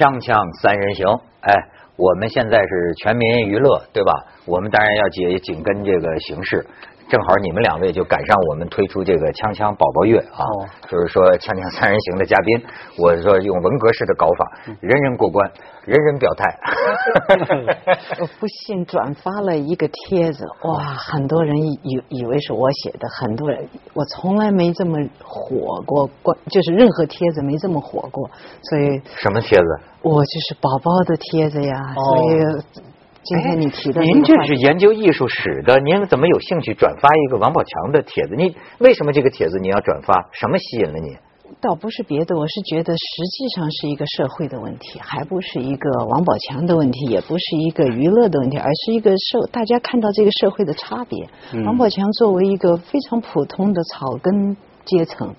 [0.00, 1.06] 锵锵三人行，
[1.42, 1.52] 哎，
[1.96, 4.24] 我们现在是全民娱乐，对吧？
[4.46, 6.64] 我们当然要紧紧跟这个形势。
[7.10, 10.46] 正好你们两位就赶上我们推出这个“锵锵宝宝月”啊，
[10.88, 12.62] 就是说“锵锵三人行”的嘉宾，
[13.02, 14.46] 我说用文革式的搞法，
[14.78, 15.50] 人人过关，
[15.84, 16.46] 人人表态。
[18.22, 28.30] 我不信转发了一个帖子，哇，很多人以以为是我写的，很多人我从来没这么火过，关就是任何帖子没这么火过，
[28.62, 29.64] 所以什么帖子？
[30.02, 32.89] 我就是宝宝的帖子呀，所以。
[33.22, 38.34] 今天你提的，您这是研究艺术史的，您怎么有兴趣转发一个王宝强的帖子？
[38.34, 40.28] 你为什么这个帖子你要转发？
[40.32, 41.16] 什么吸引了你？
[41.60, 51.28] 倒不是别的，我是觉得实际上是一个社会的问题，还不是一个王宝强的问题，也不是一个娱乐的问题，而是一个社大家看到这个社会的差别。
[51.66, 54.56] 王宝强作为一个非常普通的草根。
[54.84, 55.34] 阶层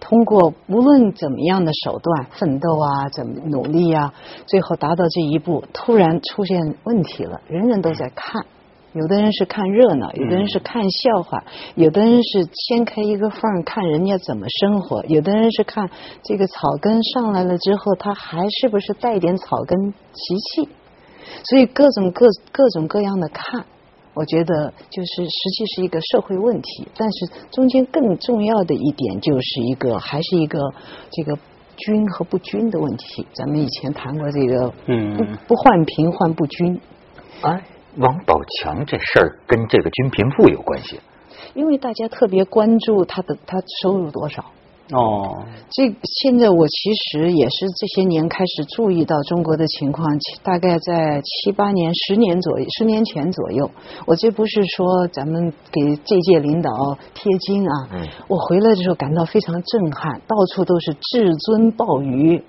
[0.00, 4.12] 通过无论怎么样的手段奋斗啊，怎么努力啊，
[4.46, 7.40] 最后达到这一步，突然出现问题了。
[7.46, 8.44] 人人都在看，
[8.92, 15.88] 有的人是看热闹，有的人是看笑话，有的人是掀开一个缝看人家怎么生活，有的人是看
[16.24, 20.68] 这个草根上来了之后，他还是不是带点草根习气？
[21.44, 23.64] 所以各种各各种各样的看。
[24.14, 30.58] 我觉得就是实际是一个社会问题，但是中间更重要的一点就是一个还是一个
[31.10, 31.38] 这个
[31.76, 33.26] 均和不均的问题。
[33.34, 36.80] 咱们以前谈过这个，嗯，不不患贫患不均。
[37.42, 37.62] 哎，
[37.96, 41.00] 王宝强这事儿跟这个均贫富有关系？
[41.54, 44.44] 因为大家特别关注他的他收入多少。
[44.92, 50.06] 哦，这现在我其实也是这些年开始注意到中国的情况，
[50.42, 53.70] 大概在七八年、十年左右、十年前左右。
[54.06, 56.70] 我这不是说咱们给这届领导
[57.14, 62.42] 贴金啊，嗯，我回来的时候感到非常震撼，到处都是至尊鲍鱼、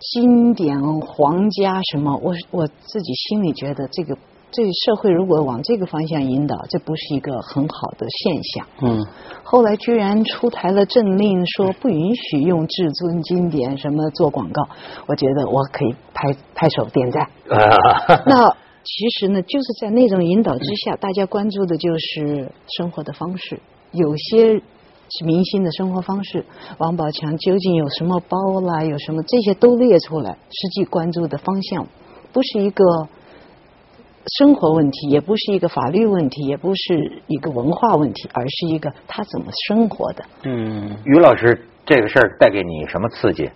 [0.00, 4.16] 经典皇家什么，我我自己心里觉得这个。
[4.54, 8.66] 这社会如果往这个方向引导，这不是一个很好的现象。
[8.82, 9.04] 嗯，
[9.42, 14.62] 后来居然出台了政令，说不允许用至尊经典什么做广告。
[15.06, 17.28] 我觉得我可以拍拍手点赞。
[18.26, 18.48] 那
[18.84, 23.58] 其实呢，就是在那种引导之下，大家关注的就是生活的方式。
[23.90, 26.46] 有些是明星的生活方式，
[26.78, 31.84] 王宝强究竟有什么包啦，有什么这些都列出来，实际关注的方向
[32.32, 32.84] 不是一个。
[34.38, 40.24] 生活问题也不是一个法律问题，也不是一个文化问题，而是一个他怎么生活的。
[40.44, 43.50] 嗯，于老师，这个事儿带给你什么刺激？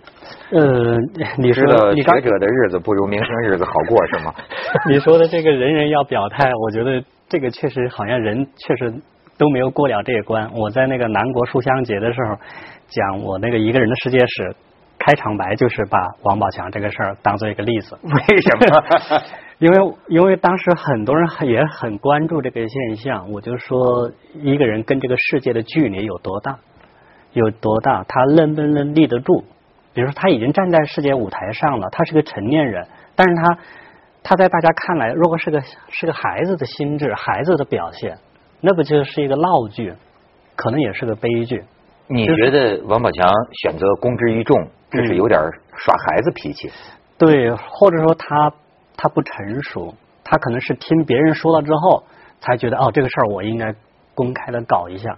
[0.51, 0.95] 呃，
[1.37, 4.33] 你知道学者的日子不如明星日子好过是吗？
[4.87, 8.93] 你说的这个人人要表态，我觉得这个确实好像人确实
[9.37, 10.51] 都没有过了这一关。
[10.53, 12.35] 我在那个南国书香节的时候
[12.87, 14.55] 讲我那个一个人的世界史，
[14.99, 17.97] 开场白就是把王宝强这个事儿当做一个例子。
[18.03, 19.21] 为什么？
[19.59, 26.59] 因为因为当时很多人也很关注这个现象，我就说一个人跟这个世界的距离有多大，
[27.33, 29.43] 有多大，他能不能立得住？
[29.93, 33.57] 比如说他已经站在世界舞台上了，他是个成年人，但是他
[34.23, 38.17] 他在大家看来，如果是个是个孩子的心智，孩子的表现，
[38.61, 39.93] 那不就是一个闹剧，
[40.55, 41.63] 可能也是个悲剧。
[42.07, 43.29] 你觉得王宝强
[43.61, 44.57] 选择公之于众，
[44.91, 45.39] 这是有点
[45.75, 46.71] 耍孩子脾气？
[47.17, 48.53] 对，或者说他。
[49.01, 49.95] 他不成熟，
[50.25, 52.03] 他可能是听别人说了之后，
[52.41, 53.73] 才觉得哦，这个事儿我应该
[54.13, 55.17] 公开的搞一下。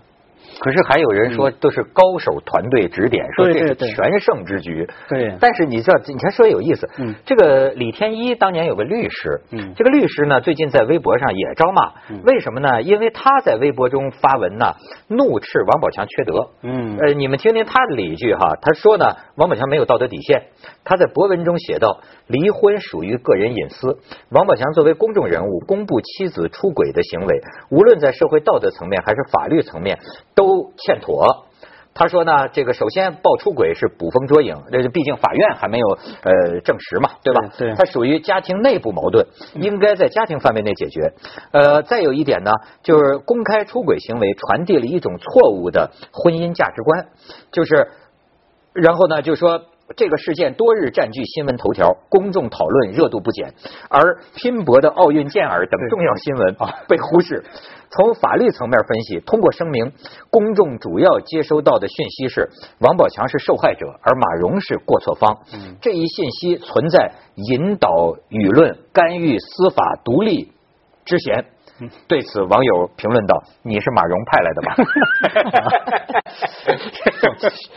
[0.60, 4.88] 可是还有人说都是高手团队指点，说这是全胜之局。
[5.10, 6.90] 对，但是你知道，你还说有意思。
[7.00, 11.94] 嗯，这个李天一当年有个律师，嗯，这个律师呢最近在微博上也招骂，
[12.24, 12.82] 为什么呢？
[12.82, 14.74] 因为他在微博中发文呢，
[15.08, 16.50] 怒斥王宝强缺德。
[16.64, 20.44] 嗯，呃，你们听听他的理据哈，他说呢，王宝强没有道德底线。
[20.84, 24.00] 他在博文中写道：“离婚属于个人隐私，
[24.30, 30.00] 王宝强作为公众人物，公布妻子出轨的行为，无论在社会道德层面还是法律层面。”
[30.34, 31.46] 都欠妥。
[31.94, 35.88] 他说呢，这个首先曝出轨是捕风捉影，这毕竟法院还没有
[36.24, 37.52] 呃证实嘛，对吧？
[37.58, 37.76] 对。
[37.76, 41.14] 他属于家庭内部矛盾，应该在家庭范围内解决。
[41.52, 42.52] 呃，再有一点呢，
[42.82, 47.08] 就是公开出轨行为传递了一种错误的婚姻价值观，
[47.52, 47.92] 就是，
[48.74, 49.66] 然后呢，就说。
[49.96, 53.54] 这个事件多日占据新闻头条，公众讨论热度不减，
[53.90, 56.56] 而拼搏的奥运健儿等重要新闻
[56.88, 57.44] 被忽视。
[57.90, 59.92] 从法律层面分析，通过声明，
[60.30, 62.50] 公众主要接收到的讯息是
[62.80, 65.40] 王宝强是受害者，而马蓉是过错方。
[65.82, 67.90] 这一信息存在引导
[68.30, 70.54] 舆论、干预司法独立
[71.04, 71.46] 之嫌。
[72.08, 74.76] 对此，网友评论道：“你是马蓉派来的吧？”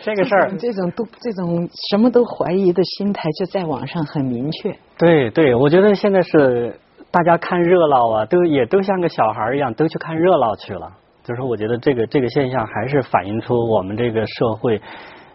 [0.02, 4.76] 这个事儿，这种都这种什么都怀疑的心态，就在网上很明确。
[4.98, 6.78] 对对，我觉得现在是
[7.10, 10.90] 大家看热闹啊，都也都像个小孩一样，都去看热闹去了。
[11.24, 14.80] 就是我觉得这个这个现象还是反映出我们这个社会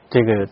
[0.10, 0.48] 这个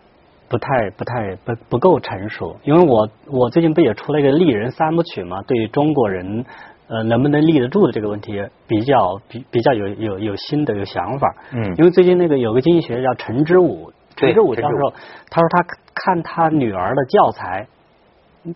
[0.50, 2.56] 不太不太不不够成熟。
[2.64, 6.44] 因为我我最近不也出了一个丽人三部曲嘛，对于中国人
[6.88, 11.36] 呃能不能立得住的这个问题，比较比比较有有有新的有想法。
[11.52, 14.94] 嗯因为最近那个有个经济学家叫陈之武，陈之武教授，
[15.30, 17.68] 他说他看他女儿的教材，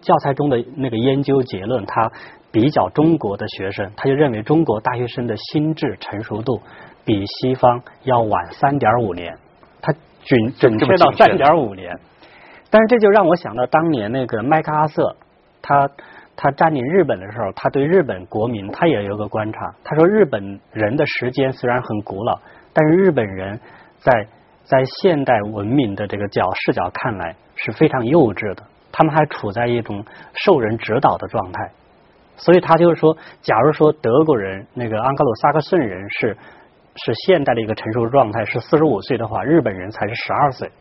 [0.02, 2.12] 教材中的那个研究结论，他
[2.52, 6.62] 比较中国的学生，他就认为中国大学生的心智成熟度
[7.04, 9.38] 比西方要晚三点五年，
[9.82, 9.94] 他
[10.24, 11.98] 准准确到三点五年。
[12.70, 15.16] 但是这就让我想到当年那个麦克阿瑟，
[15.62, 15.90] 他
[16.36, 22.40] 他占领日本的时候，他对日本国民他也有个观察，他说日本人的时间虽然很古老，
[22.74, 23.60] 但是日本人
[24.00, 24.28] 在
[24.64, 31.72] 在现代文明的这个角视角看来是非常幼稚的，他们还处在一种受人指导的状态。
[32.38, 36.36] 所以他就是说，假如说德国人那个安格鲁萨克逊人是
[36.96, 40.72] 是现代的一个成熟状态是四十五岁的话，日本人才是十二岁。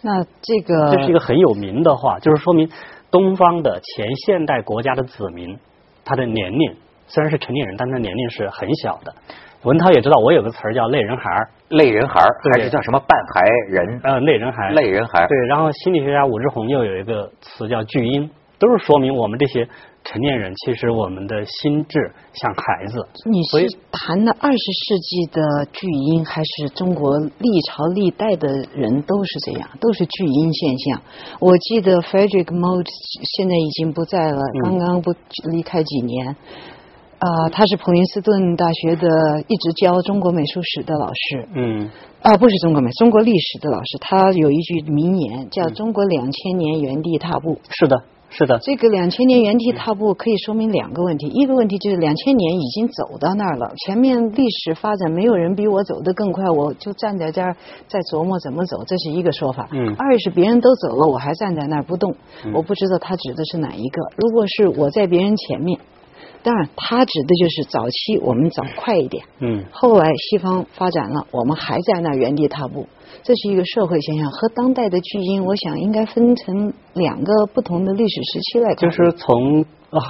[0.00, 2.70] 那这个这是一个很有名的话，就是说明
[3.12, 5.56] 东方的前现代国家的子民，
[6.04, 6.74] 他的年龄
[7.06, 9.14] 虽然是成年人，但他年龄是很小的。
[9.62, 14.00] 文涛也知道，我有个词儿叫“类人孩儿类人孩儿还是叫什么半孩人”，？
[14.02, 14.70] 呃，类人孩。
[14.70, 18.28] 类人孩儿对，然后心理学家武志红又有一个词叫“巨婴”，
[18.62, 19.66] 都是说明我们这些
[20.04, 21.98] 成年人，其实我们的心智
[22.32, 22.94] 像孩子。
[23.28, 31.02] 你是谈的二十世纪的巨婴，还是中国历朝历代的人都是这样，都是巨婴现象？
[31.40, 32.86] 我记得 Frederick Mote
[33.36, 35.12] 现在已经不在了，刚刚不
[35.50, 36.36] 离开几年。
[37.18, 39.06] 啊、他是普林斯顿大学的
[39.46, 41.88] 一直教中国美术史的老师，嗯
[42.20, 43.98] 啊，不是中国美，中国历史的老师。
[44.00, 47.60] 他有一句名言叫“中国两千年原地踏步”。
[47.70, 48.02] 是的，
[48.34, 57.54] 是的，这个两千年原地踏步可以说明两个问题，一个问题就是两千年已经走到那儿了，前面历史发展没有人比我走得更快，我就站在这儿
[57.88, 59.68] 在琢磨怎么走，这是一个说法。
[59.70, 62.14] 嗯二是别人都走了，我还站在那儿不动，
[62.54, 64.02] 我不知道他指的是哪一个。
[64.16, 65.78] 如果是我在别人前面，
[66.42, 72.88] 当然他指的就是早期我们早快一点，嗯后来西方发展了，我们还在那原地踏步，
[73.22, 74.28] 这是一个社会现象。
[74.30, 78.76] 和当代的巨婴，我想应该分成两个不同的历史时期来看。
[78.76, 80.00] 就是从啊，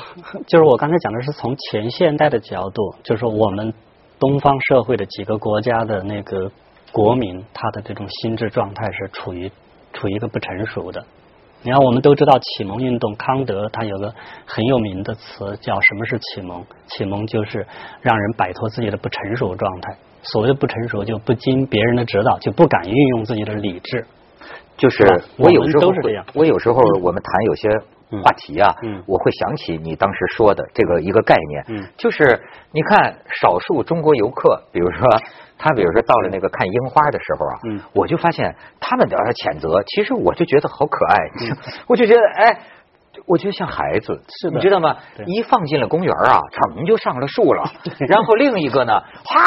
[0.46, 3.74] 就是我刚才讲的是从前现代的角度，就是说我们
[4.18, 6.50] 东方社会的几个国家的那个
[6.92, 9.50] 国民，他的这种心智状态是处于
[9.92, 11.04] 处于一个不成熟的。
[11.64, 14.12] 你看，我们都知道启蒙运动，康德他有个
[14.44, 16.64] 很有名的词叫什么是启蒙？
[16.88, 17.64] 启蒙就是
[18.00, 19.96] 让人摆脱自己的不成熟状态。
[20.24, 24.04] 所谓的不成熟，就不经别人的指导，就不敢运用自己的理智。
[24.76, 25.04] 就是
[25.36, 27.68] 我有时候都是这样我有时候我们谈有些
[28.20, 28.96] 话题啊，嗯。
[28.96, 31.88] 嗯我会想起你当时说的这个一个概念，嗯。
[31.96, 32.42] 就是
[32.72, 35.06] 你看少数中国游客，比如说
[35.56, 37.80] 他比如说到了那个看樱花的时候啊，嗯。
[37.94, 41.56] 我就发现他们的谴责，其实我就觉得好可爱，嗯。
[41.88, 42.58] 我就觉得哎。
[43.26, 44.56] 我觉得像孩子，是的。
[44.56, 44.96] 你知道吗？
[45.26, 47.62] 一放进了公园啊，噌就上了树了。
[48.08, 49.44] 然后另一个呢，哗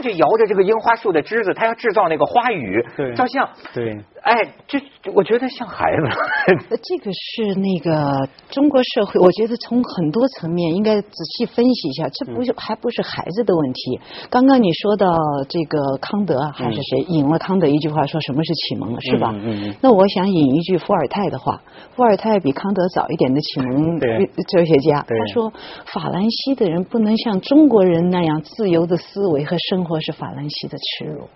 [0.00, 3.48] 就摇着这个樱花树的枝子，他要制造那个花语对照相。
[3.72, 4.78] 对，哎，这
[5.14, 6.02] 我觉得像孩子。
[6.70, 14.00] 呃这个是那个中国社会，我觉得从很多层面应该仔细分析一下，这不是、嗯还不是孩子的问题。
[14.30, 15.06] 刚刚你说到
[15.48, 19.30] 这个康德啊还是谁、引了康德一句话，说什么是启蒙，是吧？
[19.34, 21.60] 嗯嗯嗯那我想引一句伏尔泰的话，
[21.94, 25.52] 伏尔泰比康德早一点的启蒙对哲学家，对他说
[25.86, 31.28] 法兰西的人不能像中国人那样自由的思维和生活是法兰西的耻辱。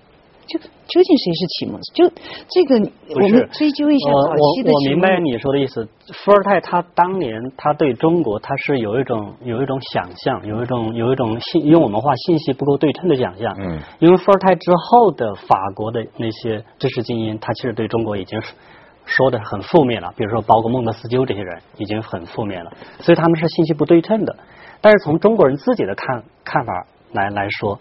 [0.48, 1.78] 就究竟谁是启蒙？
[1.92, 2.08] 就
[2.48, 4.88] 这个，我们追究一下我早期的我我。
[4.88, 5.86] 明白你说的意思。
[6.24, 13.54] 伏尔泰他当年他对中国他是有一种有一种想象，有一种有一种信用我们话信息不够对称的想象。
[13.60, 18.40] 嗯，因为伏尔泰之后的法国的那些知识精英，他其实对中国已经
[19.04, 24.34] 说的很负面了，比如说包括孟德斯鸠这些人已经很负面了，所以他们是信息不对称的。
[24.80, 27.78] 但是从中国人自己的看看法来来说，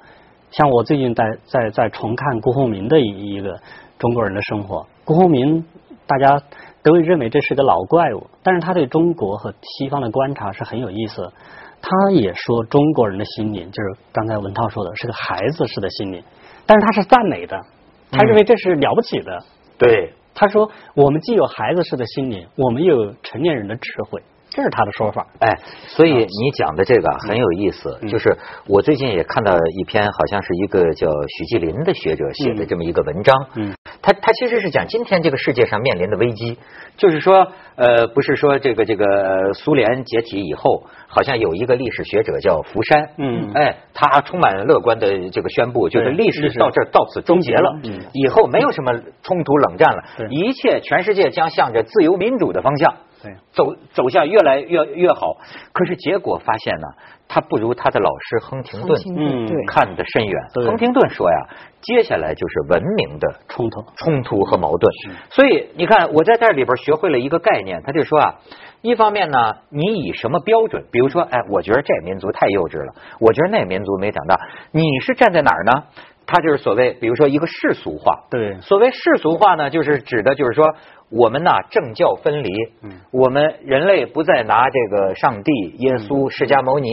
[0.51, 3.59] 像我最近在在在重看辜鸿铭的一一个
[3.99, 5.65] 中国人的生活，辜鸿铭
[6.05, 6.41] 大家
[6.83, 11.33] 都认为这是个老怪物，但是他对中国和西方的观察是很有意思的。
[11.79, 16.23] 他也说中国人的心灵就是刚才文涛说的是个孩子式的心灵，
[16.65, 17.61] 但是他是赞美的，
[18.09, 19.43] 他认为这是了不起的。
[19.77, 24.23] 对，他说我们既有孩子式的心灵，我们又有成年人的智慧，
[24.57, 25.27] 这是他的说法。
[25.37, 28.09] 哎，所以你讲的这个很有意思，嗯。
[28.09, 28.35] 就是
[28.65, 36.57] 我最近也看到一篇，好像是一个叫许继林的学者写的这么一个文章，嗯，他他其实是讲今天这个世界上面临的危机，
[36.97, 43.51] 就是说，呃，不是说这个这个苏联解体以后，好像有一个历史学者叫福山，嗯。
[43.53, 47.79] 哎，他充满乐观的这个宣布，就是历史到这儿到此终结了
[48.13, 52.95] 以后没有什么冲突冷战了对，一切全世界将向着自由民主的方向。
[53.21, 55.37] 对走走向越来越越好，
[55.73, 56.87] 可是结果发现呢，
[57.27, 59.15] 他不如他的老师亨廷顿亨廷
[59.47, 60.43] 顿嗯看得深远。
[60.53, 61.47] 亨廷顿说呀，
[61.81, 63.83] 接下来就是文明的冲突。
[63.95, 64.91] 冲突和矛盾。
[65.29, 68.35] 所以你看，我在这里边学会了一个概念，他就说啊，
[68.81, 70.85] 一方面呢，你以什么标准？
[70.91, 74.39] 比如说，哎，我觉得这民族太幼稚了，我觉得那民族没长大。
[74.71, 75.83] 你是站在哪儿呢？
[76.27, 78.25] 他就是所谓，比如说一个世俗化。
[78.29, 78.59] 对。
[78.61, 80.75] 所谓世俗化呢，就是指的就是说，
[81.09, 82.49] 我们呐政教分离，
[82.83, 82.91] 嗯。
[83.11, 86.89] 我们人类不再拿这个上帝、耶稣、释迦牟尼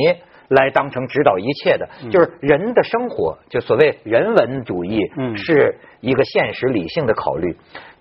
[0.49, 5.37] 来当成指导一切的，就是人的生活，就所谓人文主义，嗯。
[5.37, 7.57] 是一个现实理性的考虑。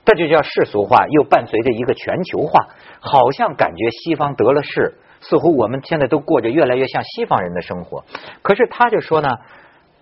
[0.05, 2.59] 这就叫世俗化，又伴随着一个全球化，
[2.99, 8.03] 好像感觉西方得了势，似乎我们现在都过着越来越像西方人的生活。
[8.41, 9.29] 可是他就说呢，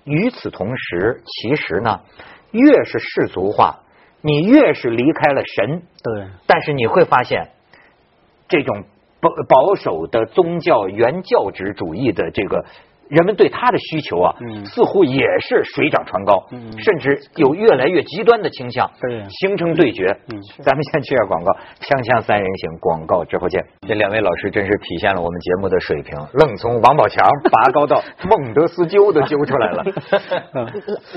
[0.04, 2.02] 与此同时，其实呢，
[2.52, 3.80] 越是世俗化，
[4.22, 7.50] 你越是离开了神，对，但是你会发现，
[8.48, 8.84] 这种
[9.20, 12.66] 保保守的宗教原教旨主义的这个
[13.12, 20.06] 人们对他的需求啊，嗯似乎也是水涨船高，嗯甚至有越来越极端的倾向，对形成对决。
[20.32, 21.52] 嗯咱们先去下广告，
[21.84, 23.62] 锵锵三人行，广告之后见。
[23.86, 29.84] 这两位老师真是体现了我们节目的水平，愣从王宝强拔高到孟德斯鸠都揪出来了。
[30.56, 30.66] 呃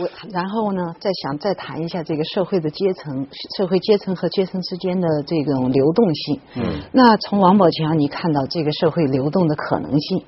[0.03, 6.41] 我然后呢，再想再谈一下这个社会的阶层，社会阶层和阶层之间的这种流动性。
[6.57, 10.25] 嗯，那从王宝强你看到这个社会流动的可能性，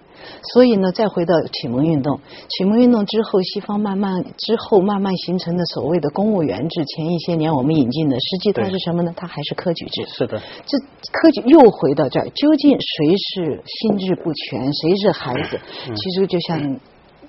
[0.55, 9.13] 所以呢，再回到启蒙运动，启蒙运动之后，西方慢慢之后慢慢形成的所谓的公务员制，前一些年我们引进的，实际它是什么呢？
[9.17, 10.07] 它还是科举制。
[10.07, 10.79] 是的，这
[11.13, 15.61] 科举又回到这儿，究竟谁是心智不全，谁是孩子？
[15.87, 16.79] 其实就像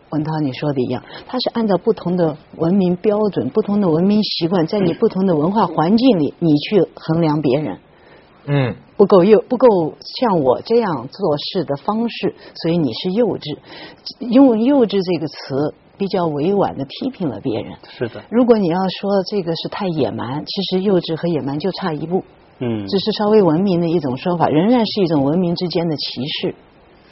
[0.09, 7.77] 文涛你说的一样，它是按照不同的文明标准、不同的文明习惯，在你不同的文化环境里，你去衡量别人。
[8.47, 9.67] 嗯，不够幼，不够
[9.99, 13.57] 像我这样做事的方式，所以你是幼稚。
[14.19, 17.73] 用“幼稚”这个词比较委婉的批评了别人。
[17.89, 22.23] 是的，如果你要说这个是太野蛮，其实幼稚和野蛮就差一步。
[22.59, 26.55] 嗯，只是稍微文明的一种说法，仍然是一种文明之间的歧视。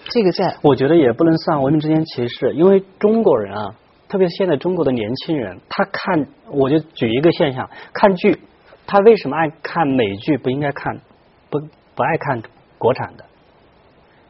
[0.09, 3.75] 这个在我觉得也不能算文明之间歧视，因为中国人啊，
[4.07, 8.39] 特别是现在中国的年轻人，他看，我就举一个现象，看剧，
[8.87, 11.01] 他为什么爱看美剧，不应该看
[11.49, 11.59] 不
[11.95, 12.41] 不爱看
[12.77, 13.25] 国产的？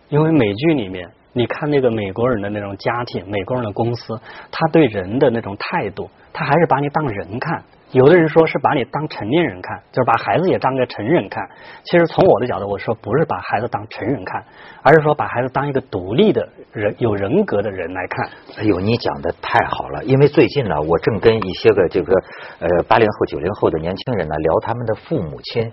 [0.10, 4.20] 因为美剧里面，你看那个美国人的那种家庭，美国人的公司，
[4.52, 7.64] 他对人的那种态度，他还是把你当人看。
[7.92, 11.48] 有的人说是把你当成年人看，就是把孩子也当个成人看。
[11.84, 14.44] 其实从我的角度，我说不是把孩子当成人看，
[14.82, 18.30] 而是说把孩子当一个独立的人、有人格的人来看。
[18.58, 20.04] 哎呦，你讲的太好了！
[20.04, 22.14] 因为最近呢，我正跟一些个这个
[22.60, 25.72] 呃八零后、九零后的年轻人呢聊他们的父母亲，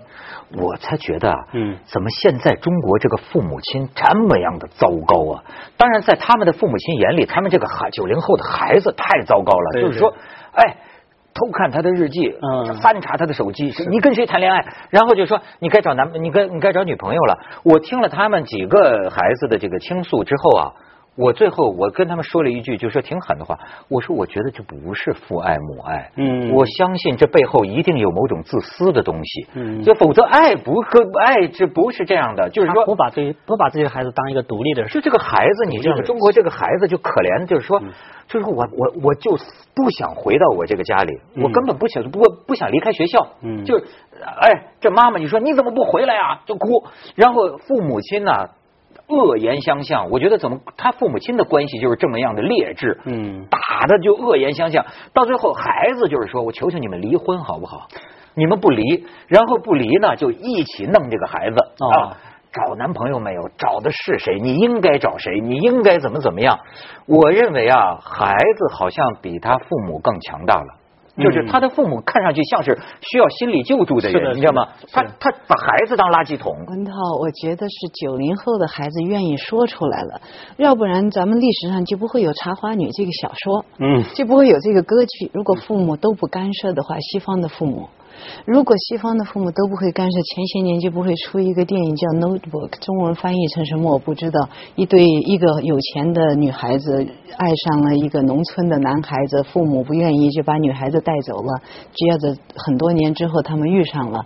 [0.55, 5.43] 我才觉得啊，嗯怎么现在中国这个父母亲这么样的糟糕啊？
[5.77, 10.13] 当然，在他们的父母亲眼里，他们这个孩九零后的孩子太糟糕了，对就是说，
[10.53, 10.77] 哎。
[11.33, 14.65] 偷看他的日记，嗯翻查他的手机，你跟谁谈恋爱？
[14.89, 17.37] 然后就说你该找男，你该你该找女朋友了。
[17.63, 20.71] 我听了他们几个孩子的这个倾诉之后啊，
[21.15, 36.03] 我最后我跟他们说了一句，就说挺狠的话，我说我觉得这不是父爱母爱，嗯我相信这背后一定有某种自私的东西，嗯就否则爱不和爱这不是这样的，就是说他不把这不把自己的孩子当一个独立的人，就这个孩子，你知道吗？
[36.03, 37.79] 中国这个孩子就可怜，就是说，
[38.27, 39.37] 就是我我我就
[39.75, 46.41] 不想回到我这个家里，嗯我根本不想不不想离开学校，嗯就哎，这妈妈你说你怎么不回来啊？
[46.45, 48.49] 就哭，然后父母亲呢
[49.07, 57.87] 恶言相向，我觉得怎么他父母亲的关系就是这么样的劣质，嗯打的就恶言相向，到最后孩子就是说我求求你们离婚好不好？
[58.35, 62.17] 你们不离，然后不离呢，就一起弄这个孩子哦啊。
[62.51, 63.49] 找男朋友没有？
[63.57, 64.39] 找的是谁？
[64.39, 65.39] 你应该找谁？
[65.39, 66.59] 你应该怎么怎么样？
[67.07, 70.75] 我认为啊，孩子好像比他父母更强大了。
[71.17, 74.67] 就是嗯他的父母看上去像是需要心理救助的人，你知道吗？
[74.91, 80.21] 他他把孩子当垃圾桶，文涛，我觉得是九零后的孩子愿意说出来了，
[80.57, 85.29] 要不然咱们历史上就不会有《茶花女》这个小说，嗯就不会有这个歌曲。
[85.33, 87.89] 如果父母都不干涉的话，西方的父母
[88.45, 94.49] 如果西方的父母都不会干涉，前些年就不会出一个电影叫《Notebook》，中文翻译成什么我不知道。
[94.75, 97.05] 一对一个有钱的女孩子
[97.37, 101.61] 爱上了一个农村的男孩子，父母不愿意就把女孩子带走了。
[101.93, 104.25] 接着很多年之后，他们遇上了。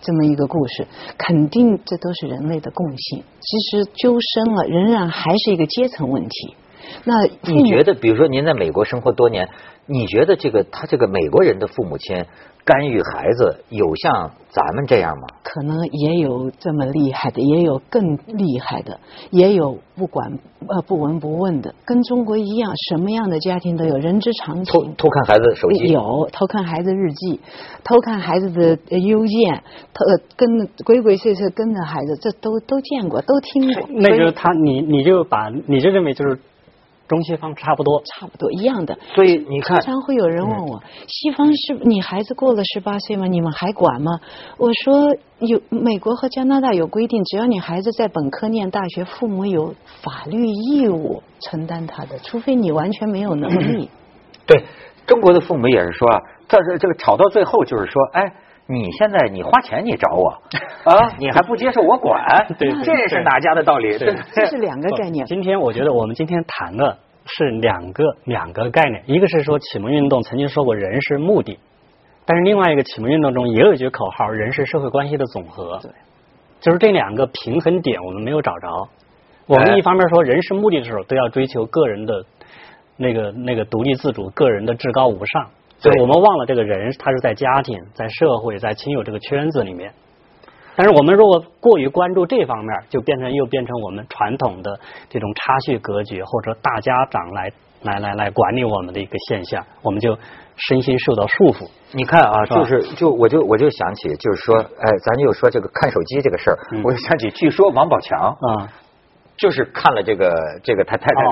[0.00, 0.86] 这么一个故事，
[1.16, 3.22] 肯定这都是人类的共性。
[3.40, 6.54] 其实究深了，仍然还是一个阶层问题。
[7.04, 9.48] 那你觉得，比如说您在美国生活多年，
[9.86, 12.26] 你觉得这个他这个美国人的父母亲
[12.64, 15.26] 干预孩子，有像咱们这样吗？
[15.42, 18.98] 可能也有这么厉害的，也有更厉害的，
[19.30, 24.72] 也有不管呃不闻不问的，跟中国一样，什么样的家庭都有，人之常情。
[24.72, 27.38] 偷偷看孩子手机，有偷看孩子日记，
[27.84, 30.04] 偷看孩子的邮件，偷
[30.36, 33.88] 跟鬼鬼祟祟跟着孩子，这都都见过，都听过。
[33.90, 36.38] 那就是他，你你就把你就认为就是。
[37.14, 38.98] 中西方差不多，差不多一样的。
[39.14, 43.26] 所以你看，经常会有人问我，西方是你孩子过了十八岁吗？
[43.26, 44.18] 你们还管吗？
[44.58, 53.88] 我说有美国和加拿大有规定，只要你孩子在本科念大学，父母有法律义务承担他的，除非你完全没有能力。
[54.44, 54.64] 对
[55.06, 58.32] 中国的父母也是说啊，这是这个吵到最后就是说，哎。
[58.66, 60.30] 你现在你花钱你找我
[60.90, 62.24] 啊，你还不接受我管？
[62.58, 63.98] 对，这是哪家的道理？
[63.98, 65.26] 对， 这是两个概念。
[65.26, 71.58] 今天我觉得我们今天谈的是两个两个概念，一个是说启蒙运动曾经说过人是目的，
[72.24, 75.78] 但是另外一个启蒙运动中也有一句口号，人是社会关系的总和。
[75.82, 75.90] 对，
[76.60, 78.88] 就是这两个平衡点我们没有找着。
[79.46, 82.24] 我们一方面说人是目的的时候，都要追求个人的
[82.96, 85.50] 那个那个独立自主，个人的至高无上。
[86.00, 89.92] 我们忘了这个人，他是在家庭、在社会、在亲友这个圈子里面。
[90.76, 100.18] 但是我们如果过于关注这方面，就变成又变成我们传统的这种差序格局，或者大家长来来来来管理我们的一个现象，我们就
[100.56, 101.68] 身心受到束缚。
[101.92, 108.72] 你看啊，就是就我就我就想起，就是说，哎，咱就说这个看手机这个事儿，我就想起，据说王宝强啊，
[109.36, 111.22] 就是看了这个这个他太太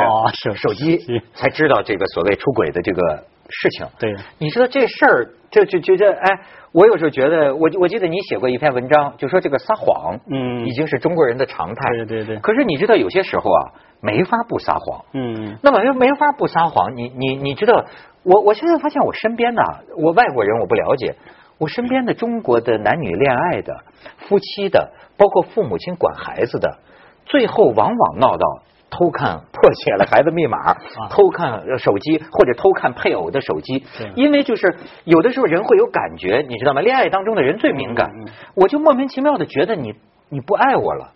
[0.50, 0.98] 的手机，
[1.34, 3.24] 才知道这个所谓出轨的这个。
[3.52, 6.40] 事情对，你知道这事儿，就就觉得哎，
[6.72, 12.38] 我有时候觉得，我我记得你写过一篇文章，就说这个撒谎，嗯，已经是中国人的常态，对对对。
[12.38, 13.60] 可是你知道，有些时候啊，
[14.00, 15.58] 没法不撒谎，嗯。
[15.62, 17.84] 那么又没法不撒谎，你你你知道，
[18.24, 19.62] 我我现在发现我身边呢，
[19.98, 21.16] 我外国人我不了解，
[21.58, 23.84] 我身边的中国的男女恋爱的、
[24.16, 26.78] 夫妻的，包括父母亲管孩子的，
[27.26, 28.46] 最后往往闹到。
[28.92, 30.74] 偷看破解了孩子密码，
[31.08, 36.82] 偷看手机或者偷看配偶的手机，因为就是有的时候人会有感觉，你知道吗？
[36.82, 38.10] 恋爱当中的人最敏感，
[38.54, 39.94] 我就莫名其妙的觉得你
[40.28, 41.12] 你不爱我了，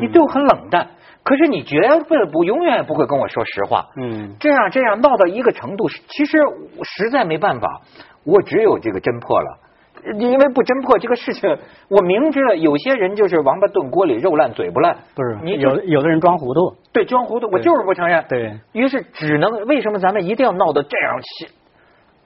[0.00, 0.88] 你对我很冷淡，
[1.22, 6.38] 可是你绝对不永远也不会跟我说实话，嗯，这样这样闹到一个程度，其实
[6.82, 7.82] 实在没办法，
[8.24, 9.61] 我只有这个侦破了。
[10.18, 11.48] 因为不侦破这个事情，
[11.88, 15.38] 我明知道有些人就是王八炖锅里肉烂嘴不烂，不是？
[15.42, 18.24] 你有有的人装糊涂，对，装糊涂，我就是不承认。
[18.28, 21.48] 对于是只能为什么咱们一定要闹到这样去？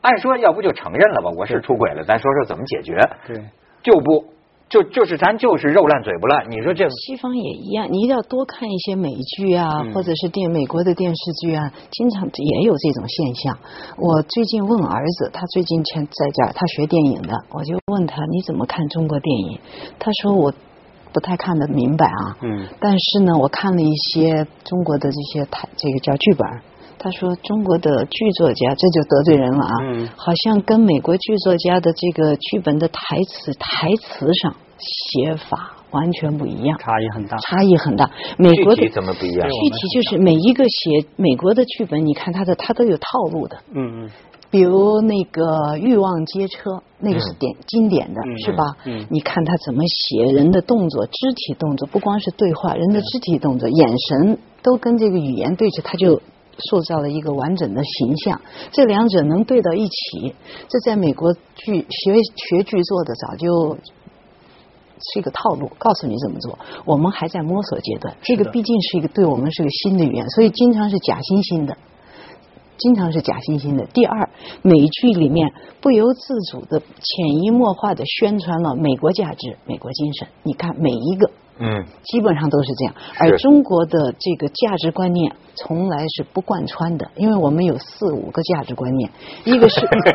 [0.00, 2.96] 按说要不就承认了吧，我是出轨了，咱说说怎么解决？
[3.26, 3.36] 对，
[3.82, 4.35] 就不。
[4.68, 13.58] 就就是咱就是肉烂嘴不烂，你说这西方也一样，你一定要多看一些美剧啊，或者是电美国的电视剧啊，经常也有这种现象。
[13.96, 19.60] 我最近问儿子，他最近前在家，他学电影的，我就问他你怎么看中国电影？
[20.00, 20.52] 他说我
[21.12, 26.46] 不太看得明白啊，嗯，但是呢，我看了一些中国的这些台，这个叫剧本。
[27.06, 29.74] 他说：“中国的剧作家，这就得罪人了啊！
[30.16, 38.10] 好像跟美国剧作家的这个剧本的台词、台词上写法完全不一样，差异很大，差异很大。
[38.38, 39.48] 美国的怎么不一样？
[39.48, 43.56] 具体就是每一个写美国的剧本，你看他的他都有套路的。
[43.72, 44.10] 嗯嗯，
[44.50, 45.42] 比如那个
[45.76, 48.64] 《欲望街车》，那个是典经典的，是吧？
[48.84, 56.20] 嗯，你看他怎么写人的动作、肢体动作，不光是对话，人的肢体动作、眼神都跟这个语言对着，他就。”
[56.58, 58.40] 塑造了一个完整的形象，
[58.72, 60.34] 这两者能对到一起，
[60.68, 62.14] 这在美国剧学
[62.48, 63.76] 学剧作的早就
[64.98, 66.58] 是一个套路，告诉你怎么做。
[66.84, 71.76] 我们还在摸索阶段，这个毕竟是一个对我们是个新的语言，所以经常是假惺惺的，
[72.78, 73.84] 经常是假惺惺的。
[73.86, 74.30] 第二，
[74.62, 80.28] 美剧里面不由自主的潜移默化的宣传了美国价值、美国精神。
[80.42, 81.30] 你看每一个。
[81.58, 82.94] 嗯，基本上都是这样。
[83.18, 89.10] 而中国的这个价值观念从来是不贯穿的，因为我们有四五个价值观念，
[89.44, 90.10] 一个是哪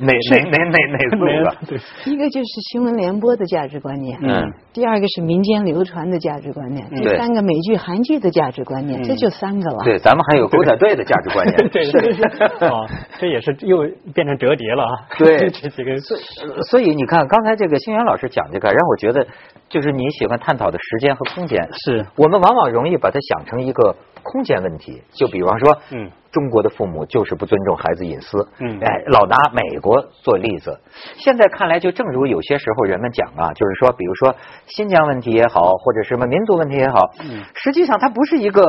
[0.00, 0.12] 哪
[0.50, 1.56] 哪哪哪四五个？
[1.66, 9.78] 对，一个就是新闻联播的价值观念，嗯，第二个是民间流传的价值观念，第三个美剧、韩剧的价值观念，这就三个了。
[9.84, 11.68] 对，咱们还有狗仔队的价值观念。
[11.70, 12.86] 对 对对，哦，
[13.18, 13.78] 这也是又
[14.14, 14.92] 变成折叠了啊。
[15.18, 15.50] 对。
[15.50, 19.26] 这几个呃所以你看，刚才这个星源老师讲这个，让我觉得
[19.70, 21.66] 就是你喜欢探讨的时间和空间。
[21.84, 30.80] 是我们往往容易把它想成一个空间问题，就比方说，嗯，中国的父母就是不尊重孩子隐私，嗯哎，老拿美国做例子。
[31.16, 34.34] 现在看来，就正如有些时候人们讲啊，就是说，比如说
[34.66, 38.64] 新疆问题也好，或者什么民族问题也好，嗯实际上它不是一个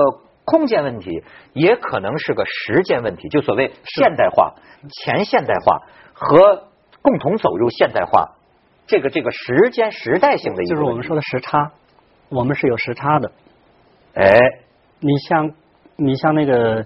[0.46, 4.54] 空间问题，也可能是个时间问题，就所谓现代化、
[5.04, 5.82] 前现代化
[6.14, 6.68] 和
[7.02, 8.36] 共同走入现代化。
[8.88, 11.72] 这个这个时间时代性的一个，就是我们说的时差，
[12.30, 13.32] 我们是有时差的。
[14.16, 14.38] 哎，
[15.00, 15.52] 你像
[15.96, 16.86] 你像那个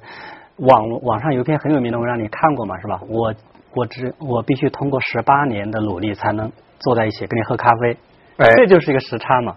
[0.57, 2.77] 网网上有一篇很有名的文章，你看过吗？
[2.79, 3.01] 是吧？
[3.07, 3.33] 我
[3.73, 7.97] 我只我必须通过十八年的努力才能坐在一起跟你喝咖啡，
[8.37, 9.55] 哎这就是一个时差嘛。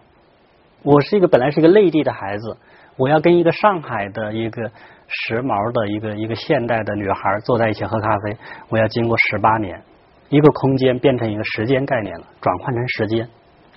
[0.83, 2.57] 我是一个本来是一个内地的孩子，
[2.96, 4.70] 我要跟一个上海的一个
[5.09, 8.37] 时髦的一个一个现代的女孩坐在一起喝咖啡，
[8.68, 9.83] 我要经过十八年，
[10.28, 13.28] 一个空间变成一个时间概念了，转换成时间，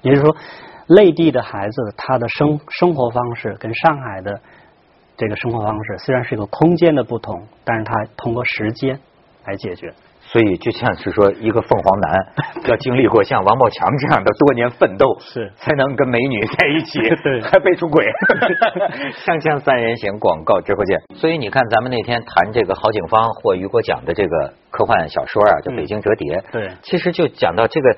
[0.02, 0.36] 也就是说，
[0.88, 4.42] 内地的孩子他的生生活方式跟上海的
[5.16, 9.00] 这个生活方式虽然是一个空间的不同，但是他通过时间
[9.46, 9.94] 来解决。
[10.32, 18.06] 所以就像是说，一个凤凰男 要经历过像王宝强这样的多年奋斗， 是才能跟美女在一起， 对还被出轨。
[19.26, 21.02] 锵锵三人行，广告之后见。
[21.16, 27.98] 所以你看，咱们那天谈这个郝景芳获雨果奖的这个科幻小说啊，叫《北京折叠》，对其实就讲到这个，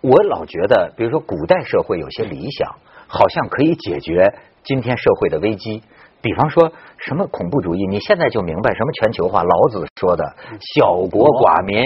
[0.00, 2.76] 我老觉得，比如说古代社会有些理想，
[3.06, 5.82] 好像可以解决今天社会的危机。
[6.20, 9.42] 比方说什么恐怖主义，你现在就明白什么全球化。
[9.42, 10.24] 老子说的
[10.74, 11.82] “小国寡民，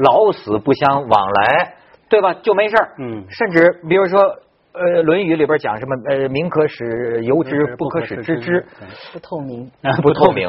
[0.00, 1.74] 老死不相往来”，
[2.08, 2.34] 对吧？
[2.42, 2.94] 就没事儿。
[2.98, 4.20] 嗯甚至比如说，
[4.72, 8.66] 呃，《论语》里边讲什么呃，民可使由之，不可使知之。
[9.12, 9.70] 不透明。
[10.02, 10.48] 不透明。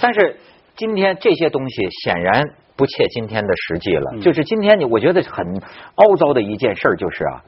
[0.00, 0.36] 但是
[0.74, 2.42] 今天这些东西显然
[2.76, 4.10] 不切今天的实际了。
[4.14, 5.46] 嗯就是今天你我觉得很
[5.94, 7.42] 凹糟的一件事儿就是啊，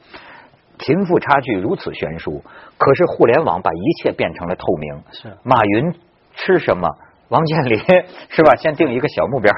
[0.78, 2.42] 贫富差距如此悬殊，
[2.78, 5.02] 可是互联网把一切变成了透明。
[5.12, 5.94] 是马云
[6.34, 6.88] 吃什么？
[7.30, 7.78] 王健林
[8.28, 8.54] 是吧？
[8.56, 9.52] 先定一个小目标，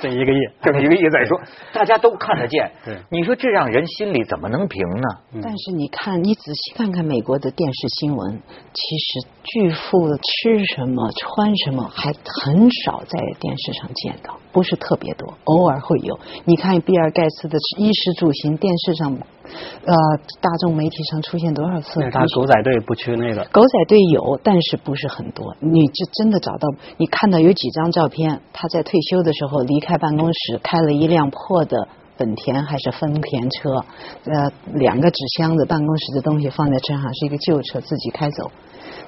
[0.00, 1.40] 挣一个亿， 挣一个亿再说，
[1.72, 2.98] 大家都看得见对。
[3.10, 5.08] 你说这让人心里怎么能平呢？
[5.32, 8.38] 嗯但是你看，你仔细看看美国的电视新闻，
[8.74, 16.18] 其实巨富吃什么、穿什么还很少在电视上见到，不是特别多，偶尔会有。
[16.44, 19.94] 你看比尔盖茨的衣食住行，电视上、呃
[20.40, 22.00] 大众媒体上出现多少次？
[22.00, 25.56] 那他狗仔队不去那个，狗仔队有，但是不是很多。
[25.58, 33.84] 你这真的找到，你看到有几张照片，他在退休的时候离开办公室，开了一辆破的本田还是丰田车，
[34.24, 38.50] 呃，两个纸箱子，办公室的东西放在车上，是一个旧车，自己开走。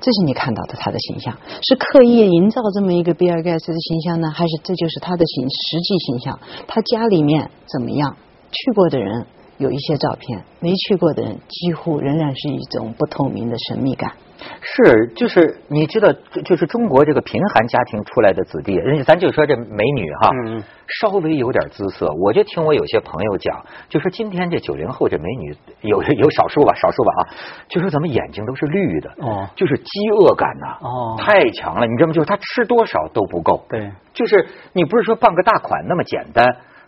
[0.00, 6.38] 这是你看到的他的形象，是刻意营造这么一个比尔盖茨的形象呢，还是这就是他的形实际形象？
[6.66, 8.16] 他家里面怎么样？
[8.52, 9.26] 去过的人
[9.58, 14.12] 有一些照片，没去过的人几乎仍然是一种不透明的神秘感。
[14.60, 20.62] 是，就是你知道，就就是中国这个贫寒家庭出来的子弟，人家咱就说这美女哈，嗯
[21.00, 27.20] 稍微有点姿色，我就听我有些朋友讲，就说今天这九零后这美女有 有少数吧，少数吧啊，
[27.68, 29.48] 就说咱们眼睛都是绿的，哦。
[29.56, 29.84] 就是饥
[30.20, 31.16] 饿感呐、哦。
[31.18, 32.12] 太强了，你知道吗？
[32.12, 36.44] 就是他吃多少都不够，对，就是你不是说傍个大款那么简单，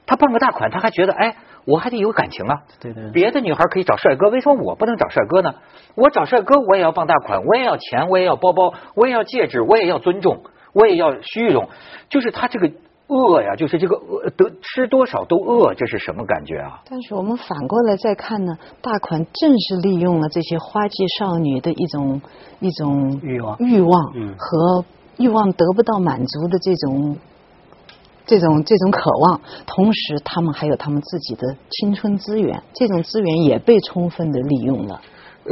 [0.06, 1.34] 他傍个大款，他还觉得哎，
[1.70, 2.62] 我还得有感情啊。
[2.80, 5.54] 对对对别的女孩可以找帅哥，为什么我不能找帅哥呢？
[5.94, 11.68] 我找帅哥，我也要傍大款，我也要钱，我也要包包，我也要戒指，我也要尊重，我也要虚荣。
[12.08, 12.70] 就是他这个
[13.08, 16.82] 饿呀，就是这个饿得吃多少都饿，这是什么感觉啊？
[16.88, 22.20] 但是我们反过来再看呢，大款正是利用了这些花季少女的一种
[22.60, 24.84] 一种欲望欲望嗯和
[25.18, 27.16] 欲望得不到满足的这种
[28.28, 35.00] 这种这种渴望，同时他们还有他们自己的青春资源，这种资源也被充分的利用了。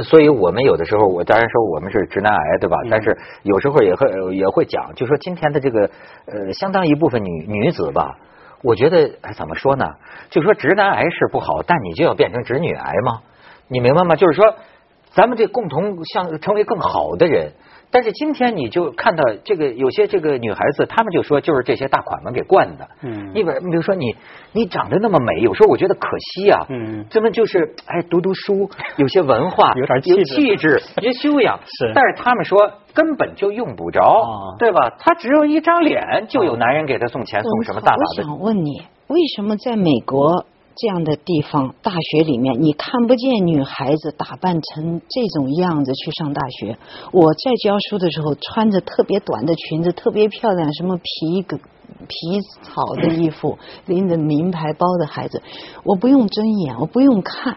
[0.04, 2.76] 所以我们有的时候，我当然说我们是直男癌，对吧？
[2.84, 5.90] 嗯但是有时候也会也会讲，就说今天的这个
[6.26, 8.18] 呃，相当一部分女女子吧，
[8.62, 9.86] 我觉得哎怎么说呢？
[10.28, 13.22] 就说直男癌是不好，但你就要变成直女癌吗？
[13.68, 14.14] 你明白吗？
[14.16, 14.54] 就是说，
[15.12, 17.52] 咱们这共同向成为更好的人，
[17.90, 22.88] 但是今天你就看到这个有些这个女孩子，她们就说就是这些大款们给惯的。
[23.02, 24.14] 嗯你比你比如说你
[24.52, 26.66] 你长得那么美，有时候我觉得可惜啊。
[26.68, 31.58] 嗯这么就是哎读读书，有些文化， 有点气质气质，有些修养。
[31.64, 34.90] 是但是他们说根本就用不着，哦对吧？
[34.98, 38.22] 他只有一张脸，就有男人给他送钱，送什么大把的我。
[38.22, 40.44] 想问你，为什么在美国
[40.76, 46.78] 这样的地方，大学里面你看不见女孩子打扮成这种样子去上大学？
[47.12, 51.58] 我在教书的时候，穿着特别短的裙子，特别漂亮，什么皮革。
[52.08, 55.40] 皮草的衣服， 拎着名牌包的孩子，
[55.82, 57.56] 我不用睁眼，我不用看，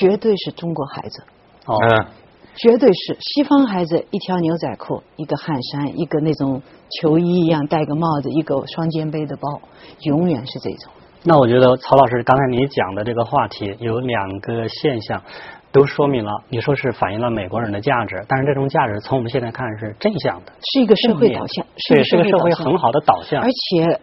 [0.00, 1.22] 绝对是中国孩子。
[1.66, 2.06] 哦，嗯，
[2.56, 6.62] 绝对是西方孩子，一条牛仔裤，一个汗衫，一个那种
[7.00, 9.60] 球衣一样戴个帽子，一个双肩背的包，
[10.00, 10.92] 永远是这种。
[11.28, 15.20] 那我觉得曹老师刚才你讲的这个话题有两个现象，
[15.72, 23.48] 都说明了你说是反映了美国人的价值，但是这种价值从我们现在看是正向的，是一个社会导向，对，一是个社会很好的导向而。
[23.50, 24.00] 且，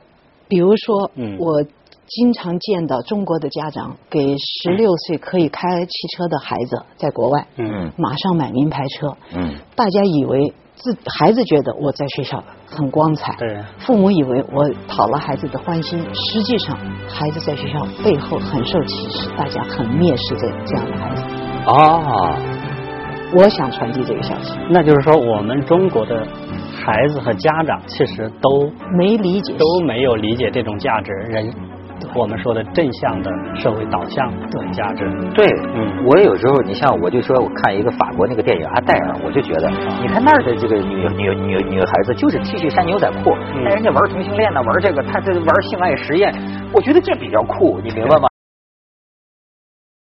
[0.49, 1.63] 比如说，嗯我
[2.05, 13.57] 经常见到中国的家长给十六岁可以开汽车的孩子在国外，嗯马上买名牌车，嗯，大家以为自孩子觉得我在学校很光彩，对。
[13.79, 21.23] 父母以为我讨了孩子的欢心，实际上孩子在学校背后很受歧视，大家很蔑视这这样的孩子。
[21.65, 22.37] 啊，
[23.35, 26.27] 我想传递这个消息，那就是说我们中国的
[26.75, 29.53] 孩子和家长其实都没理解。
[29.57, 31.53] 都没有理解这种价值，人
[32.15, 35.09] 我们说的正向的社会导向的价值。
[35.33, 39.69] 对，嗯我有时候你像我就说我看一个法国那个电影《阿黛尔》，我就觉得，
[40.01, 46.33] 你看那儿的这个女女女女孩子就是 T 恤衫牛仔裤，嗯但人家玩同性恋呢，玩这个，他这玩性爱实验，
[46.73, 48.27] 我觉得这比较酷，你明白吗？